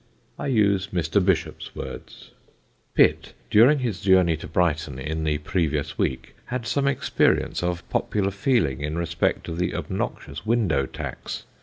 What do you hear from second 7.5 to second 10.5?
of popular feeling in respect of the obnoxious